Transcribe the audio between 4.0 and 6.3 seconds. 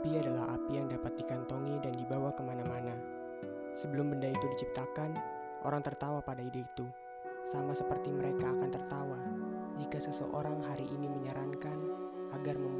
benda itu diciptakan, orang tertawa